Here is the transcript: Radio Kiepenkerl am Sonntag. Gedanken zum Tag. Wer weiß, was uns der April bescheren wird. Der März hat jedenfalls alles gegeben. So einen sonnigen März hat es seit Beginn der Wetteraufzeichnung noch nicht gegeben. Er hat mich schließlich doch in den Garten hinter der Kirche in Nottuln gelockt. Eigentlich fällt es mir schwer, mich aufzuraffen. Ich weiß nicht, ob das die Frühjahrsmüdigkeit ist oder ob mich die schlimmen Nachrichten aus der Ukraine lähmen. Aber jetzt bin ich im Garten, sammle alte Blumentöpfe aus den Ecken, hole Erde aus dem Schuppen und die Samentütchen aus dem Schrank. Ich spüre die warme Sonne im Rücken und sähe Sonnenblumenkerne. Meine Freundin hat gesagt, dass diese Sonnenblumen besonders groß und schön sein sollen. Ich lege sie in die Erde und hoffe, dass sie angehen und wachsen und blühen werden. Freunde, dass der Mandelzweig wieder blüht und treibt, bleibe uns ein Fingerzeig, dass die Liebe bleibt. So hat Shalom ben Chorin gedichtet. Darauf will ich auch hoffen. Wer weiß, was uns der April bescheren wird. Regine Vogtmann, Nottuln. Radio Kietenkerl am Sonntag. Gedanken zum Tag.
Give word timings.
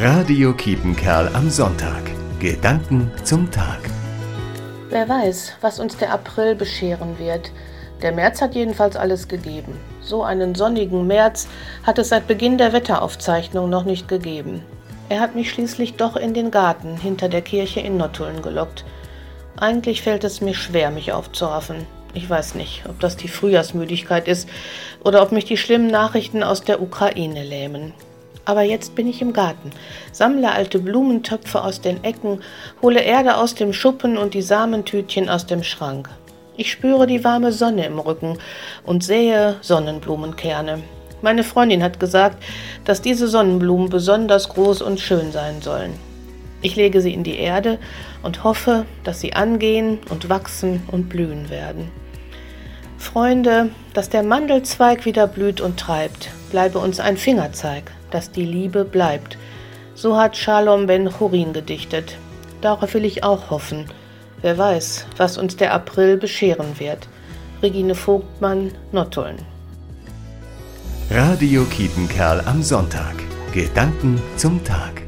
Radio 0.00 0.52
Kiepenkerl 0.52 1.28
am 1.34 1.50
Sonntag. 1.50 2.04
Gedanken 2.38 3.10
zum 3.24 3.50
Tag. 3.50 3.80
Wer 4.90 5.08
weiß, 5.08 5.54
was 5.60 5.80
uns 5.80 5.96
der 5.96 6.12
April 6.12 6.54
bescheren 6.54 7.18
wird. 7.18 7.50
Der 8.00 8.12
März 8.12 8.40
hat 8.40 8.54
jedenfalls 8.54 8.94
alles 8.94 9.26
gegeben. 9.26 9.76
So 10.00 10.22
einen 10.22 10.54
sonnigen 10.54 11.08
März 11.08 11.48
hat 11.82 11.98
es 11.98 12.10
seit 12.10 12.28
Beginn 12.28 12.58
der 12.58 12.72
Wetteraufzeichnung 12.72 13.68
noch 13.68 13.82
nicht 13.82 14.06
gegeben. 14.06 14.62
Er 15.08 15.18
hat 15.18 15.34
mich 15.34 15.50
schließlich 15.50 15.94
doch 15.94 16.14
in 16.14 16.32
den 16.32 16.52
Garten 16.52 16.96
hinter 16.96 17.28
der 17.28 17.42
Kirche 17.42 17.80
in 17.80 17.96
Nottuln 17.96 18.40
gelockt. 18.40 18.84
Eigentlich 19.56 20.02
fällt 20.02 20.22
es 20.22 20.40
mir 20.40 20.54
schwer, 20.54 20.92
mich 20.92 21.12
aufzuraffen. 21.12 21.88
Ich 22.14 22.30
weiß 22.30 22.54
nicht, 22.54 22.84
ob 22.88 23.00
das 23.00 23.16
die 23.16 23.26
Frühjahrsmüdigkeit 23.26 24.28
ist 24.28 24.48
oder 25.02 25.22
ob 25.22 25.32
mich 25.32 25.44
die 25.44 25.56
schlimmen 25.56 25.90
Nachrichten 25.90 26.44
aus 26.44 26.62
der 26.62 26.80
Ukraine 26.80 27.42
lähmen. 27.42 27.94
Aber 28.48 28.62
jetzt 28.62 28.94
bin 28.94 29.06
ich 29.06 29.20
im 29.20 29.34
Garten, 29.34 29.72
sammle 30.10 30.50
alte 30.50 30.78
Blumentöpfe 30.78 31.62
aus 31.62 31.82
den 31.82 32.02
Ecken, 32.02 32.40
hole 32.80 33.02
Erde 33.02 33.36
aus 33.36 33.54
dem 33.54 33.74
Schuppen 33.74 34.16
und 34.16 34.32
die 34.32 34.40
Samentütchen 34.40 35.28
aus 35.28 35.44
dem 35.44 35.62
Schrank. 35.62 36.08
Ich 36.56 36.72
spüre 36.72 37.06
die 37.06 37.24
warme 37.24 37.52
Sonne 37.52 37.84
im 37.84 37.98
Rücken 37.98 38.38
und 38.86 39.04
sähe 39.04 39.56
Sonnenblumenkerne. 39.60 40.82
Meine 41.20 41.44
Freundin 41.44 41.82
hat 41.82 42.00
gesagt, 42.00 42.42
dass 42.86 43.02
diese 43.02 43.28
Sonnenblumen 43.28 43.90
besonders 43.90 44.48
groß 44.48 44.80
und 44.80 44.98
schön 44.98 45.30
sein 45.30 45.60
sollen. 45.60 45.92
Ich 46.62 46.74
lege 46.74 47.02
sie 47.02 47.12
in 47.12 47.24
die 47.24 47.36
Erde 47.36 47.78
und 48.22 48.44
hoffe, 48.44 48.86
dass 49.04 49.20
sie 49.20 49.34
angehen 49.34 49.98
und 50.08 50.30
wachsen 50.30 50.84
und 50.90 51.10
blühen 51.10 51.50
werden. 51.50 51.90
Freunde, 52.98 53.70
dass 53.94 54.08
der 54.10 54.22
Mandelzweig 54.22 55.04
wieder 55.04 55.26
blüht 55.26 55.60
und 55.60 55.78
treibt, 55.78 56.30
bleibe 56.50 56.78
uns 56.78 57.00
ein 57.00 57.16
Fingerzeig, 57.16 57.92
dass 58.10 58.32
die 58.32 58.44
Liebe 58.44 58.84
bleibt. 58.84 59.38
So 59.94 60.16
hat 60.16 60.36
Shalom 60.36 60.86
ben 60.86 61.10
Chorin 61.10 61.52
gedichtet. 61.52 62.18
Darauf 62.60 62.92
will 62.94 63.04
ich 63.04 63.24
auch 63.24 63.50
hoffen. 63.50 63.86
Wer 64.42 64.58
weiß, 64.58 65.06
was 65.16 65.38
uns 65.38 65.56
der 65.56 65.72
April 65.72 66.16
bescheren 66.16 66.78
wird. 66.78 67.08
Regine 67.62 67.94
Vogtmann, 67.94 68.72
Nottuln. 68.92 69.38
Radio 71.10 71.64
Kietenkerl 71.64 72.42
am 72.46 72.62
Sonntag. 72.62 73.14
Gedanken 73.52 74.20
zum 74.36 74.62
Tag. 74.62 75.07